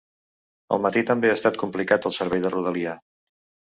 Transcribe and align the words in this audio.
El 0.77 0.81
matí 0.85 1.05
també 1.11 1.31
ha 1.33 1.37
estat 1.41 1.61
complicat 1.67 2.11
al 2.11 2.19
servei 2.23 2.45
de 2.47 2.57
rodalia. 2.59 3.01